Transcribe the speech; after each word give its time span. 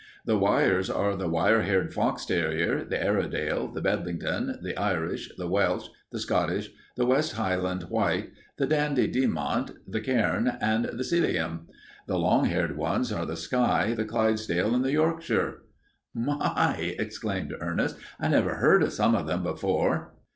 The 0.25 0.35
wires 0.35 0.89
are 0.89 1.15
the 1.15 1.29
wire 1.29 1.61
haired 1.61 1.93
fox 1.93 2.25
terrier, 2.25 2.83
the 2.83 2.99
Airedale, 2.99 3.67
the 3.67 3.81
Bedlington, 3.81 4.57
the 4.63 4.75
Irish, 4.75 5.29
the 5.37 5.47
Welsh, 5.47 5.89
the 6.11 6.17
Scottish, 6.17 6.71
the 6.97 7.05
West 7.05 7.33
Highland 7.33 7.83
white, 7.83 8.31
the 8.57 8.65
Dandie 8.65 9.05
Dinmont, 9.05 9.69
the 9.87 10.01
cairn, 10.01 10.57
and 10.59 10.85
the 10.85 11.03
Sealyham. 11.03 11.67
The 12.07 12.17
long 12.17 12.45
haired 12.45 12.77
ones 12.77 13.11
are 13.11 13.27
the 13.27 13.37
Skye, 13.37 13.93
the 13.93 14.05
Clydesdale, 14.05 14.73
and 14.73 14.83
the 14.83 14.93
Yorkshire." 14.93 15.61
"My!" 16.15 16.95
exclaimed 16.97 17.53
Ernest. 17.61 17.95
"I 18.19 18.27
never 18.27 18.55
heard 18.55 18.81
of 18.81 18.93
some 18.93 19.13
of 19.13 19.27
them 19.27 19.43
before." 19.43 20.15